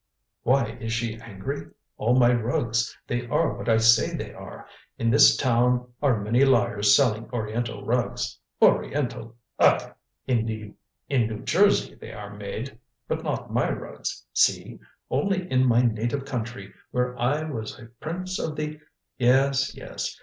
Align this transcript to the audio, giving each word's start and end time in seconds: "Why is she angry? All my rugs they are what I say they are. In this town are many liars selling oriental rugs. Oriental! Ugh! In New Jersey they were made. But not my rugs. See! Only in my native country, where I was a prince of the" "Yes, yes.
"Why 0.41 0.77
is 0.79 0.91
she 0.93 1.19
angry? 1.21 1.67
All 1.99 2.15
my 2.17 2.33
rugs 2.33 2.97
they 3.05 3.27
are 3.27 3.55
what 3.55 3.69
I 3.69 3.77
say 3.77 4.15
they 4.17 4.33
are. 4.33 4.65
In 4.97 5.11
this 5.11 5.37
town 5.37 5.93
are 6.01 6.19
many 6.19 6.43
liars 6.43 6.95
selling 6.97 7.29
oriental 7.29 7.85
rugs. 7.85 8.39
Oriental! 8.59 9.35
Ugh! 9.59 9.93
In 10.25 10.45
New 11.07 11.39
Jersey 11.43 11.93
they 11.93 12.15
were 12.15 12.33
made. 12.33 12.79
But 13.07 13.23
not 13.23 13.53
my 13.53 13.69
rugs. 13.69 14.25
See! 14.33 14.79
Only 15.11 15.45
in 15.51 15.67
my 15.67 15.83
native 15.83 16.25
country, 16.25 16.73
where 16.89 17.15
I 17.19 17.43
was 17.43 17.77
a 17.77 17.85
prince 17.99 18.39
of 18.39 18.55
the" 18.55 18.79
"Yes, 19.19 19.75
yes. 19.75 20.19